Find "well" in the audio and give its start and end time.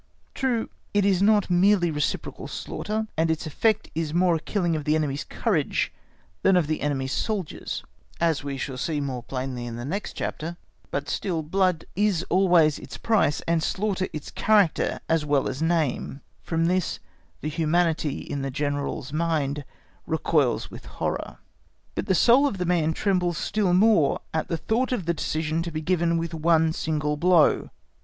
15.23-15.47